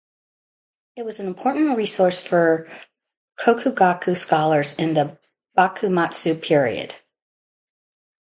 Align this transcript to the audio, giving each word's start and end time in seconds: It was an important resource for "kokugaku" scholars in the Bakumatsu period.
It 0.95 1.05
was 1.05 1.19
an 1.19 1.27
important 1.27 1.77
resource 1.77 2.19
for 2.19 2.67
"kokugaku" 3.39 4.17
scholars 4.17 4.73
in 4.79 4.95
the 4.95 5.19
Bakumatsu 5.55 6.41
period. 6.41 6.95